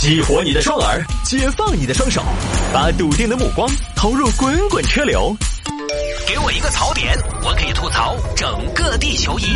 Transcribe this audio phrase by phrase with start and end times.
[0.00, 2.22] 激活你的双耳，解放你的双手，
[2.72, 5.36] 把笃定的目光投入滚滚车流。
[6.24, 9.46] 给我一个槽点，我可以吐槽整个地球仪。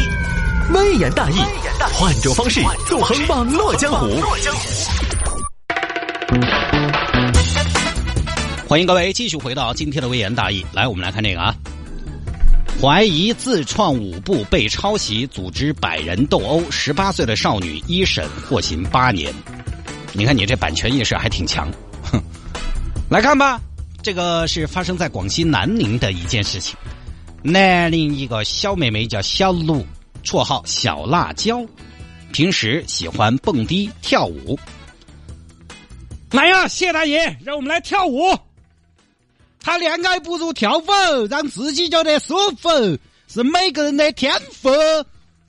[0.74, 1.36] 微言大义，
[1.94, 4.20] 换种方式纵横网络江湖。
[8.66, 10.66] 欢迎各位继续回到今天的微言大义。
[10.72, 11.54] 来，我们来看这个啊，
[12.80, 19.32] 怀疑自创舞步被抄袭，组织百人斗殴，十八岁的少女一审获刑八年。
[20.14, 21.70] 你看你这版权意识还挺强，
[22.02, 22.22] 哼！
[23.10, 23.60] 来看吧，
[24.02, 26.76] 这个是发生在广西南宁的一件事情。
[27.42, 29.84] 南宁一个小妹妹叫小卢，
[30.22, 31.66] 绰号小辣椒，
[32.32, 34.58] 平时喜欢蹦迪跳舞。
[36.30, 38.38] 来呀，谢大爷，让我们来跳舞。
[39.60, 42.68] 谈恋爱不如跳舞，让自己觉得舒服，
[43.28, 44.70] 是每个人的天赋。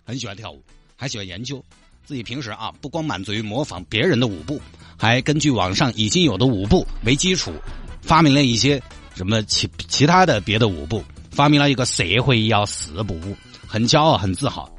[0.06, 0.62] 很喜欢跳舞，
[0.96, 1.64] 还喜欢研究。
[2.06, 4.62] 自己平时啊，不光满足于模仿别人的舞步，
[4.98, 7.54] 还根据网上已经有的舞步为基础，
[8.02, 8.82] 发明了一些
[9.16, 14.70] 什么其其他的别的舞步，发明了一个社会摇四步舞，很骄傲，很自豪。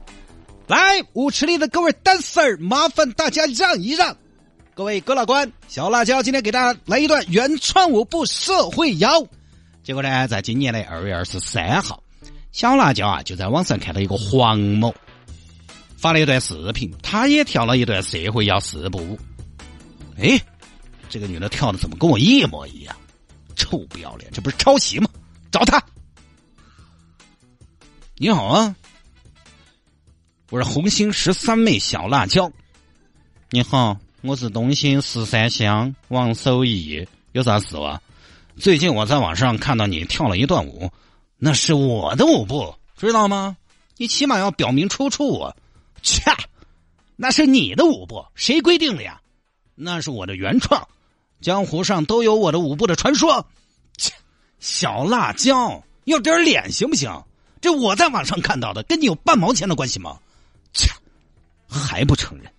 [0.67, 4.17] 来，舞池里的各位 dancer，麻烦大家让一让。
[4.75, 9.25] 各位哥老倌，小辣椒今天给大家来一段原创舞步社会摇。
[9.83, 12.03] 结果呢，在今年的二月二十三号，
[12.53, 14.95] 小辣椒啊就在网上看到一个黄某。
[16.05, 19.19] 发了一段视频，他也跳了一段社会摇四步舞。
[20.19, 20.39] 哎，
[21.09, 22.95] 这个女的跳的怎么跟我一模一样？
[23.57, 25.09] 臭不要脸，这不是抄袭吗？
[25.51, 25.83] 找他！
[28.17, 28.77] 你好啊，
[30.51, 32.53] 我是红星十三妹小辣椒。
[33.49, 37.09] 你好，我是东兴十三香王守义。
[37.33, 37.99] 有啥事啊？
[38.59, 40.91] 最近我在网上看到你跳了一段舞，
[41.39, 43.57] 那是我的舞步，知道吗？
[43.97, 45.57] 你起码要表明出处啊！
[46.05, 46.23] 切，
[47.17, 49.21] 那是你的舞步，谁规定的呀？
[49.75, 50.87] 那是我的原创，
[51.41, 53.45] 江湖上都有我的舞步的传说。
[53.97, 54.13] 切，
[54.61, 57.11] 小辣椒，要点脸行不行？
[57.61, 60.19] 这我在网上看到的，跟你有半毛钱的关系吗？
[60.75, 60.91] 切，
[61.67, 62.53] 还不承认？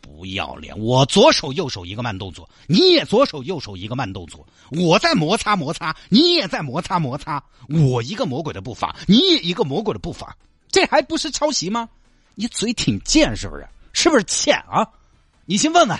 [0.00, 0.78] 不要脸！
[0.78, 10.36] 我左手右手一个慢动作，你也左手右手一个慢动作，我在摩擦摩擦，你也在摩擦摩擦，我一个魔鬼的步伐，你也一个魔鬼的步伐，
[10.70, 11.88] 这还不是抄袭吗？
[12.34, 13.66] 你嘴挺贱是不是？
[13.92, 14.86] 是不是欠啊？
[15.44, 15.98] 你先问问，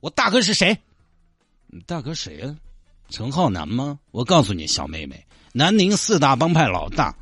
[0.00, 0.78] 我大哥是谁？
[1.86, 2.54] 大哥谁啊？
[3.08, 3.98] 陈浩南吗？
[4.12, 7.14] 我告诉你，小妹妹，南宁四大帮派老大，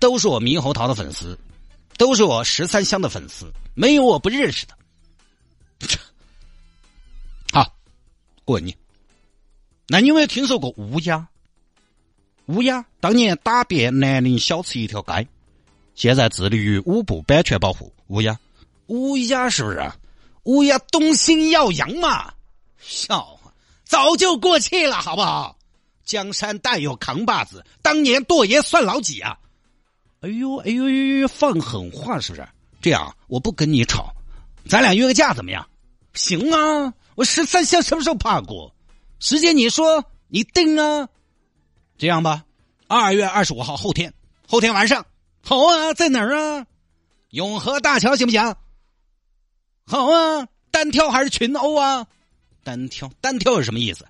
[0.00, 1.38] 都是我猕猴桃的粉丝，
[1.96, 4.76] 都是我十三香的粉丝，没有我不认识的。
[7.52, 7.74] 好，
[8.44, 8.76] 过你！
[9.86, 11.28] 那你有没有听说过乌鸦？
[12.46, 15.28] 乌鸦当年打遍南宁小吃一条街。
[15.94, 17.92] 现在致力于五步版权保护。
[18.08, 18.38] 乌鸦，
[18.86, 19.92] 乌鸦是不是？
[20.44, 22.32] 乌鸦东兴耀阳嘛？
[22.78, 23.52] 笑话，
[23.84, 25.56] 早就过气了，好不好？
[26.04, 29.38] 江山代有扛把子，当年舵爷算老几啊？
[30.20, 32.48] 哎呦哎呦呦呦，放狠话是不是？
[32.80, 34.12] 这样，我不跟你吵，
[34.68, 35.64] 咱俩约个架怎么样？
[36.14, 38.74] 行啊，我十三香什么时候怕过？
[39.20, 41.08] 时间你说，你定啊？
[41.96, 42.44] 这样吧，
[42.88, 44.12] 二月二十五号后天，
[44.48, 45.06] 后天晚上。
[45.44, 46.66] 好啊，在哪儿啊？
[47.30, 48.54] 永和大桥行不行？
[49.84, 52.06] 好啊，单挑还是群殴啊？
[52.62, 54.06] 单挑，单挑是什么意思？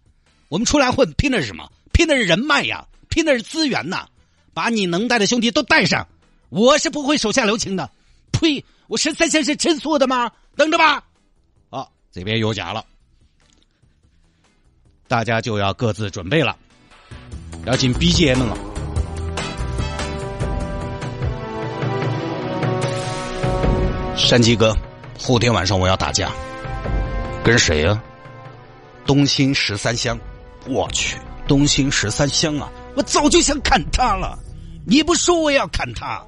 [0.48, 1.71] 我们出来混，拼的是什么？
[1.92, 4.06] 拼的是人脉呀，拼的是资源呐！
[4.53, 6.06] 把你能带的兄弟都带上，
[6.50, 7.91] 我是不会手下留情的。
[8.32, 8.62] 呸！
[8.88, 10.31] 我十三先是吃素的吗？
[10.56, 11.03] 等着吧。
[11.71, 12.84] 好，这边有假了，
[15.09, 16.54] 大家就要各自准备了，
[17.65, 18.72] 要进 BGM 了。
[24.32, 24.75] 山鸡哥，
[25.20, 26.32] 后天晚上我要打架，
[27.44, 28.03] 跟谁呀？
[29.04, 30.19] 东兴十三香，
[30.66, 32.72] 我去，东兴十三香啊！
[32.97, 34.38] 我早就想砍他了，
[34.87, 36.25] 你不说我也要砍他。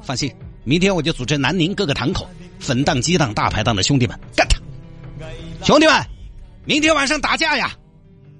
[0.00, 0.34] 放心，
[0.64, 2.26] 明天我就组织南宁各个堂口
[2.60, 4.58] 粉档、鸡档、大排档的兄弟们干他。
[5.66, 6.02] 兄弟们，
[6.64, 7.76] 明天晚上打架呀！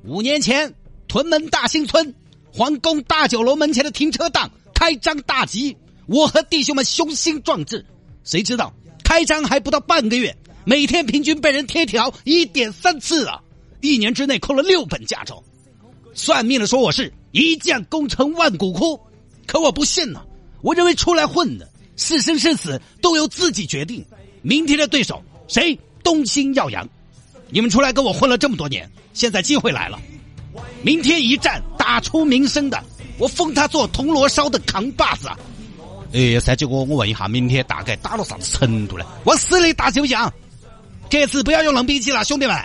[0.04, 0.72] 五年前，
[1.08, 2.14] 屯门大兴村
[2.50, 5.76] 皇宫大酒楼门前的停车档开张大吉，
[6.06, 7.84] 我和弟兄们雄心壮志，
[8.24, 8.72] 谁知道？
[9.14, 13.40] 开张还不到半个月，每天平均被人贴条一点三次啊！
[13.80, 15.40] 一年之内扣了六本驾照。
[16.14, 18.98] 算命的说我是一将功成万骨枯，
[19.46, 20.20] 可我不信呢。
[20.62, 24.04] 我认为出来混的，是生是死都由自己决定。
[24.42, 25.78] 明天的对手谁？
[26.02, 26.84] 东兴耀阳。
[27.50, 29.96] 你们出来跟我混了这么多年，现在机会来了。
[30.82, 32.82] 明天一战打出名声的，
[33.18, 35.28] 我封他做铜锣烧的扛把子。
[36.14, 39.04] 哎，三姐哥，我问一下，明天大概打到啥子程度呢？
[39.24, 40.16] 往死里打行不行？
[41.10, 42.56] 这次不要用冷兵器了，兄弟们，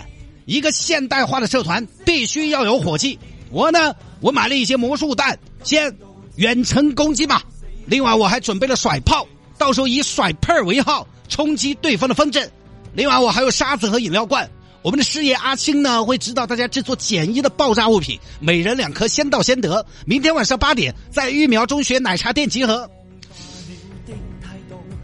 [0.46, 3.18] 一个现代化的社团必须要有火器。
[3.50, 5.92] 我呢，我买了一些魔术弹，先
[6.36, 7.42] 远程攻击嘛。
[7.86, 9.26] 另外，我还准备了甩炮，
[9.58, 12.48] 到时候以甩炮为号冲击对方的方阵。
[12.94, 14.48] 另外，我还有沙子和饮料罐。
[14.82, 19.84] 我们的师爷阿青呢，会指导大家制作简易的爆炸物品，每人两颗，先到先得。
[20.06, 22.88] 明天晚上八点，在育苗中学奶茶店集合。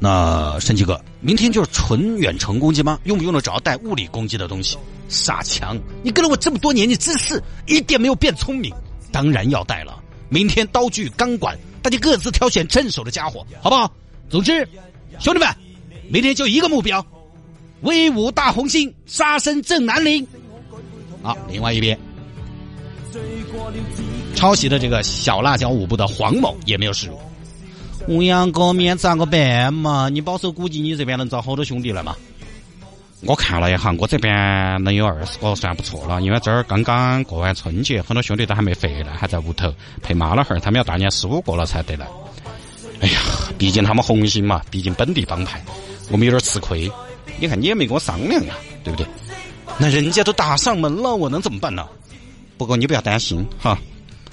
[0.07, 2.97] 那神奇哥，明天就是纯远程攻击吗？
[3.03, 4.79] 用不用得着带物理攻击的东西？
[5.09, 8.73] 傻强，你跟了我这么多年，你姿势一点没有变聪明。
[9.11, 10.01] 当然要带了。
[10.29, 13.93] 明天刀具、钢管，大家各自挑选镇手的家伙，好不好？
[14.31, 14.65] 总之，
[15.19, 15.49] 兄弟们，
[16.09, 17.05] 明天就一个目标。
[17.81, 20.25] 威武大红星，杀声震南陵。
[21.21, 21.99] 好，另外一边，
[24.37, 27.21] 抄袭的这个小辣椒舞步的黄某也没有示弱。
[28.09, 30.09] 吴阳哥，明天咋个办嘛？
[30.09, 32.15] 你保守估计，你这边能找好多兄弟来嘛？
[33.23, 36.23] 我看了一下，我这边能有二十个，算不错了。
[36.23, 39.73] 因为这儿刚刚过完春节，很多兄弟都还没回来，还在屋头
[40.03, 40.61] 陪妈老汉儿。
[40.61, 42.07] 他们要大年十五过了才得来。
[43.01, 43.19] 哎呀，
[43.59, 45.61] 毕竟他们红星嘛，毕竟本地帮派，
[46.11, 46.91] 我们有点吃亏。
[47.41, 48.55] 你看，你也没跟我商量呀，
[48.85, 49.07] 对不对？
[49.79, 51.85] 那人家都打上门了，我能怎么办呢？
[52.57, 53.77] 不过你不要担心哈，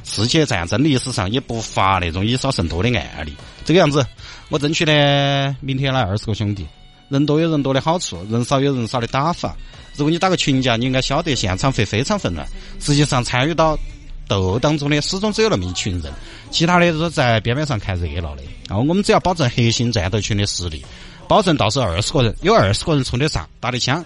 [0.03, 3.33] 世界战争历史上也不乏那种以少胜多的案例。
[3.65, 4.05] 这个样子，
[4.49, 6.67] 我争取呢，明天来二十个兄弟，
[7.09, 9.55] 人多有人多的好处，人少有人少的打法。
[9.95, 12.47] 如果你打个群架，你应该晓得现场会非常混乱。
[12.79, 13.77] 实际上，参与到
[14.27, 16.11] 斗当中的始终只有那么一群人，
[16.51, 18.43] 其他的都是在边边上看热闹的。
[18.67, 20.83] 然后我们只要保证核心战斗群的实力。
[21.27, 24.03] 保证到时候二十个人，有二十个人冲得上，打的枪。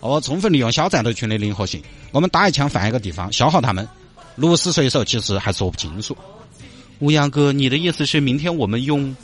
[0.00, 3.88] 哦，充分利用小战斗群的灵活性，我们打一枪换一个地方，消耗他们。
[4.38, 6.16] 鹿死谁手，其实还说不清楚。
[7.00, 9.14] 吴阳哥，你的意思是明天我们用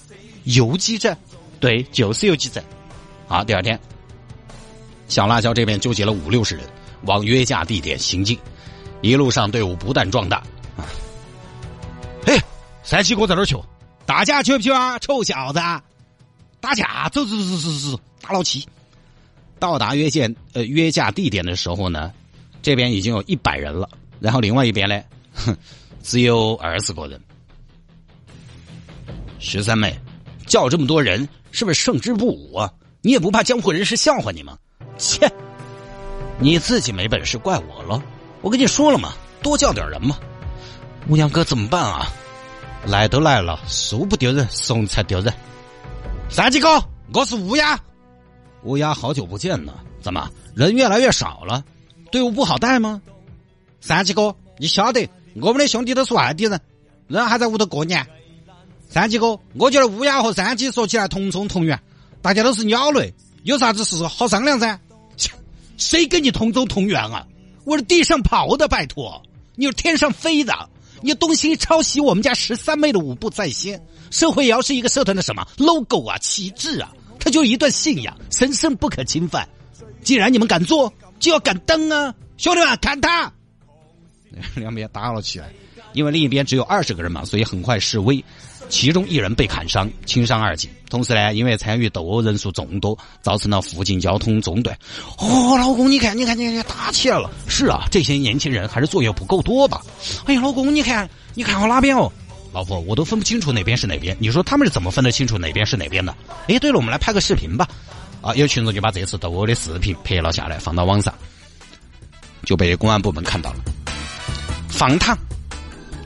[0.42, 1.16] 游击战？
[1.60, 2.62] 对，就是游击战。
[3.28, 3.78] 好，第二天，
[5.06, 6.64] 小辣椒这边纠结了五六十人，
[7.02, 8.36] 往约架地点行进。
[9.02, 10.38] 一路上队伍不断壮大。
[10.76, 10.82] 啊，
[12.26, 12.36] 哎，
[12.82, 13.56] 三七哥在哪儿去？
[14.04, 14.98] 打架去不去啊？
[14.98, 15.60] 臭小子！
[16.60, 18.66] 打架，走走走走走，打老七。
[19.58, 22.12] 到达约见呃约架地点的时候呢，
[22.62, 23.88] 这边已经有一百人了，
[24.24, 25.02] 然后另外一边呢，
[25.34, 25.54] 哼，
[26.02, 27.20] 只有二十个人。
[29.38, 29.94] 十三妹，
[30.46, 32.72] 叫这么多人，是不是胜之不武啊？
[33.02, 34.56] 你也不怕江湖人士笑话你吗？
[34.96, 35.30] 切，
[36.38, 38.02] 你自己没本事，怪我了。
[38.40, 39.12] 我跟你说了嘛，
[39.42, 40.16] 多叫点人嘛。
[41.10, 42.06] 乌鸦哥怎么办啊？
[42.86, 45.30] 来都来了，树不丢人，怂才丢人。
[46.30, 46.82] 三级哥，
[47.12, 47.78] 我是乌鸦。
[48.62, 51.62] 乌鸦，好久不见呢，怎么人越来越少了？
[52.10, 53.02] 队伍不好带吗？
[53.86, 55.06] 三级哥，你晓得
[55.42, 56.58] 我们的兄弟都是外地人，
[57.06, 58.06] 人还在屋头过年。
[58.88, 61.78] 三级哥，我觉得乌鸦和三级说起来同宗同源，
[62.22, 64.80] 大家都是鸟类，有啥子事好商量噻？
[65.76, 67.26] 谁跟你同宗同源啊？
[67.64, 69.20] 我是地上跑的，拜托，
[69.54, 70.70] 你是天上飞的。
[71.02, 76.90] 你东西抄袭我们家十三妹的舞步在先，社会摇是一个社团的什么 logo 啊、旗帜啊，
[77.20, 79.46] 它就一段信仰，神圣不可侵犯。
[80.02, 80.90] 既然你们敢做，
[81.20, 82.14] 就要敢登啊！
[82.38, 83.30] 兄弟们，看他！
[84.54, 85.50] 两边打了起来，
[85.92, 88.22] 因为另一边只有二十个人嘛，所以很快示威。
[88.70, 90.70] 其中一人被砍伤，轻伤二级。
[90.88, 94.74] 同时呢，因为参与斗殴人数众多，造成了附近交通中断。
[95.18, 97.30] 哦，老公，你看，你看，你看，打起来了。
[97.46, 99.82] 是啊，这些年轻人还是作业不够多吧？
[100.24, 102.10] 哎呀，老公，你看，你看好哪边哦？
[102.54, 104.16] 老婆，我都分不清楚哪边是哪边。
[104.18, 106.16] 你说他们是怎么分得清楚哪边是哪边的？
[106.48, 107.68] 哎，对了，我们来拍个视频吧。
[108.22, 111.12] 啊，有群众就把这次斗殴的视频拍了下来，放到网上，
[112.46, 113.58] 就被公安部门看到了。
[114.78, 115.16] 荒唐，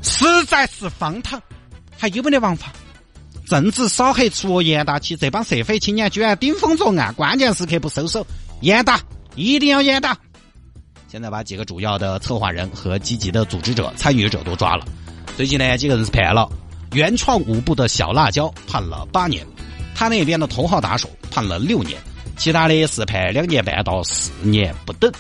[0.03, 1.41] 实在是荒唐。
[1.97, 2.73] 还有没得王法？
[3.47, 8.27] 政治扫黑除恶严打起，这帮社会青年居然顶风作案，关键时刻不收手，
[8.61, 9.01] 严打，
[9.35, 10.17] 一定要严打！
[11.09, 14.87] 现在把几个主要的策划人和积极的组织者、参与者都抓了。
[15.35, 16.47] 最近呢，几个人是判了，
[16.93, 19.47] 原创五部的小辣椒判了八年，
[19.95, 21.99] 他那边的头号打手判了六年，
[22.37, 25.11] 其他的是判两年半到四年不等。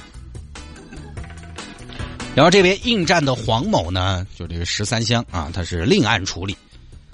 [2.39, 6.57] 然后这边应战的黄某呢，就这个十三香啊，他是另案处理。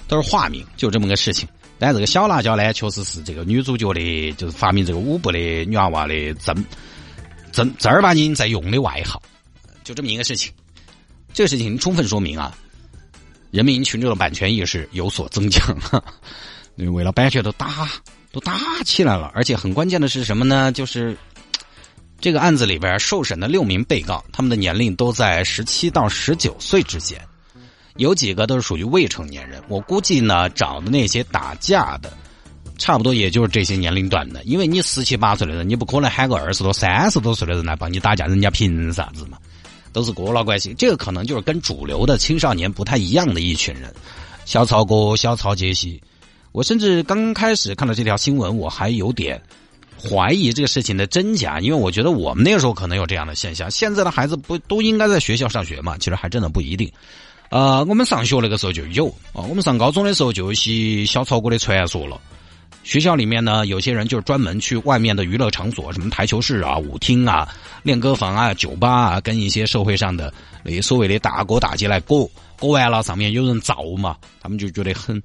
[0.06, 1.48] 都是化名，就这么个事情。
[1.78, 6.54] 但这个小辣椒呢，确实是这个女主角的，就是发明这个舞步的女娃娃的正
[7.52, 9.22] 正正儿八经在用的外号，
[9.82, 10.52] 就这么一个事情。
[11.32, 12.54] 这个事情充分说明啊，
[13.50, 15.74] 人民群众的版权意识有所增强。
[16.76, 17.88] 为了版权都打
[18.30, 20.70] 都打起来了，而且很关键的是什么呢？
[20.70, 21.16] 就是
[22.24, 27.20] 这个案子里边受审的六名被告，他们的年龄都在十七到十九岁之间。
[27.96, 32.10] 有几个都是属于未成年人，我估计呢，找的那些打架的，
[32.78, 39.36] 差不多也就是这些年龄段的，因为你十七八岁的人，你不可能喊个二十多、三十多岁的人来帮你打架，人家凭啥子嘛？
[39.92, 43.94] 都是哥老关系，这个可能就是跟主流的青少年不太一样的一群人。
[44.46, 46.02] 小曹哥、小曹杰西，
[46.52, 49.38] 我甚至刚开始看到这条新闻，我还有点
[49.98, 53.70] 怀疑这个事情的真假，因为我觉得我们那个时候可能有这样的现象。
[53.70, 55.96] 现在的孩子不都应该在学校上学嘛？
[55.98, 56.90] 其实还真的不一定。
[57.50, 62.20] 呃，我们上学那个时候就有啊，我们上高中的时候就有些小曹哥的传说了。
[62.82, 67.48] 学校里面呢，有些人就是专门去外面的娱乐场所，什么台球室啊、舞厅啊、
[67.82, 70.32] 练歌房啊、酒吧啊，跟一些社会上的
[70.62, 72.30] 那些所谓的大哥大姐来过。
[72.58, 75.22] 过完了，上面有人造嘛，他们就觉得很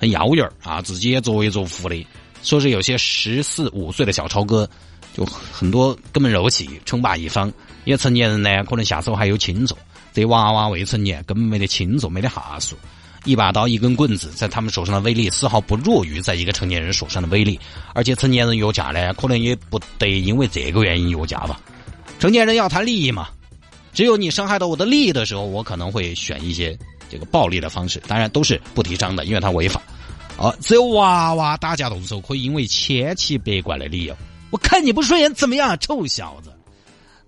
[0.00, 2.06] 很妖艳啊，自己也作威作福的。
[2.46, 4.68] 说是有些十四五岁的小超哥，
[5.12, 7.52] 就很多根本惹不起，称霸一方。
[7.84, 9.76] 因为成年人呢，可能下手还有轻重，
[10.14, 12.76] 这娃娃未成年，根本没得轻重，没得下数。
[13.24, 17.58] 一把刀，一根棍子，在他们手上的威力丝毫不弱于在一个成年人手上的威力。
[17.92, 21.60] 而且成年人约架呢，可能也不得因为这个原因约架吧。
[22.20, 23.28] 成年人要谈利益嘛，
[23.92, 26.78] 只有你伤害到我的利益的时候，我可能会选一些
[27.10, 29.82] 这个暴力的方式，当然都是不提倡的，因为它违法。
[30.38, 34.14] 哦，只有娃娃打架动手，可以因为千奇百怪的理由，
[34.50, 36.52] 我看你不顺眼，怎么样，臭小子？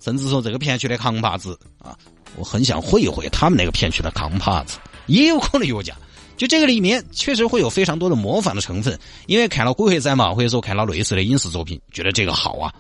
[0.03, 1.97] 甚至说这个片区的扛把子啊，
[2.37, 4.79] 我很想会一会他们那个片区的扛把子。
[5.07, 5.95] 也有可能有假，
[6.37, 12.73] 就这个里面确实会有非常多的模仿的成分，因为看了《鬼会仔》嘛，或者说看了类似的影视作品，觉得这个好啊，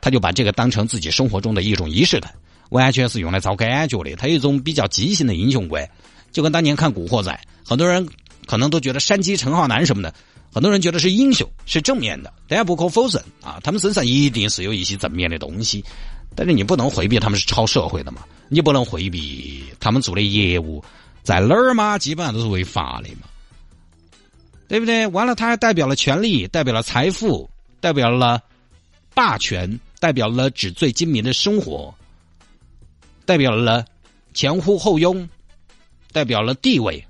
[0.00, 2.32] 他就把这个当成自己生活中的一种仪式感，
[2.70, 4.16] 完全是用来找感觉的。
[4.16, 5.86] 他有一种比较畸形的英雄观，
[6.32, 7.30] 就跟当年看《古惑仔》，
[7.68, 8.08] 很多人
[8.50, 10.12] 可能都觉得山鸡陈浩南什么的，
[10.52, 15.84] 很多人觉得是英雄，是正面的，大家不可否认啊，他们身上一定是有一些正面的东西，
[16.34, 20.82] 但是你不能回避他们是超社会的嘛，你不能回避他们做的业务。
[21.22, 23.28] 在哪儿嘛，基本上都是违法的嘛，
[24.66, 25.06] 对不对？
[25.06, 28.42] 完了，他还代表了权力，代表了财富，代表了
[29.14, 31.94] 霸权，代表了纸醉金迷的生活，
[33.24, 33.84] 代表了
[34.34, 35.28] 前呼后拥，
[36.10, 37.06] 代表了地位。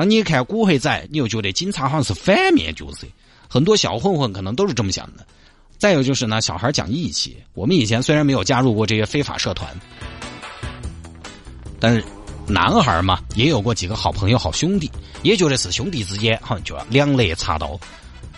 [0.00, 3.06] 当你看古惑仔，你又觉得警察好像是反面角色，
[3.50, 5.26] 很多小混混可能都是这么想的。
[5.76, 7.36] 再有就是呢，小孩讲义气。
[7.52, 9.68] 我们以前虽然没有加入过这些非法社团，
[11.78, 12.02] 但是。
[12.48, 14.90] 男孩嘛，也有过几个好朋友、好兄弟，
[15.22, 17.78] 也觉得是兄弟之间，好像就要两肋插刀。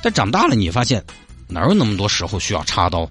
[0.02, 1.00] 但长大了，你发现
[1.46, 3.08] 哪有那么多时候需要插刀？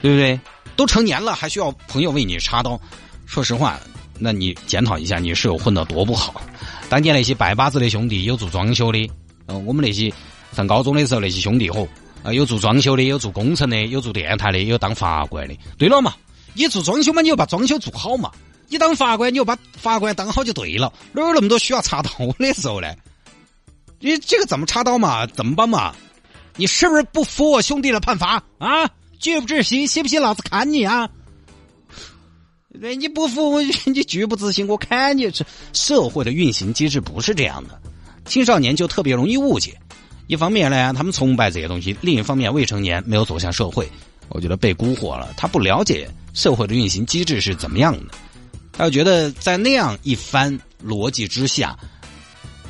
[0.00, 0.40] 对不对？
[0.74, 2.80] 都成年了，还需要朋友为你插刀？
[3.26, 3.78] 说实话，
[4.18, 6.40] 那你检讨一下，你室友混得多不好。
[6.88, 9.10] 当年那些拜把子的兄弟，有做装修的，
[9.46, 10.12] 嗯，我们那些
[10.52, 11.86] 上高中的时候那些兄弟伙，
[12.22, 15.54] 啊，有做装修的，有做工程的，有做电台的，有当法官的。
[15.76, 16.14] 对了嘛，
[16.54, 18.30] 你做装修嘛，你就把装修做好嘛。
[18.68, 22.94] 你当法官，你就把法官当好就对了，哪有那么多需要插刀的时候呢？
[24.00, 25.26] 你这个怎么插刀嘛？
[25.26, 25.94] 怎么办嘛？
[26.56, 28.88] 你是不是不服我兄弟的判罚啊？
[29.18, 31.08] 拒不执行，信不信老子砍你啊？
[32.80, 35.30] 对，你不服我，你拒不执行，我砍你！
[35.30, 37.80] 这社会的运行机制不是这样的，
[38.24, 39.76] 青少年就特别容易误解。
[40.28, 43.88] 一方面呢，他们崇拜这些东西；另一方面，未成年没有走向社会，
[44.28, 48.14] 我觉得被蛊惑了，他不了解社会的运行机制是怎么样的。
[48.72, 51.76] 他觉得在那样一番逻辑之下，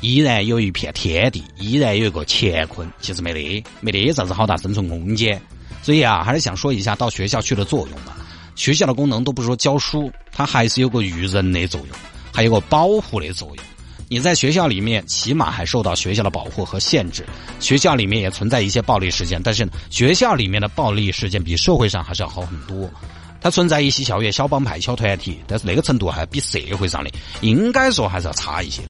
[0.01, 5.39] 依然有一片天地，依然有一个乾坤，其实没得，没得啥子好大生存空间。
[5.83, 8.17] 所以啊，还是想说一下到学校去的作用吧。
[8.59, 11.89] 学校的功能都不是说教书，它还是有个育人的作用，
[12.33, 13.65] 还有个保护的作用。
[14.09, 17.25] 你在学校里面，起码还受到学校的保护和限制。
[17.61, 22.91] 学校里面也存在一些暴力事件，但是学校里面的暴力事件比社会上还是要好很多。
[23.39, 28.81] 它存在一些校园小帮派、小团体，但是那个程度还比社会上的应该说还是要差一些。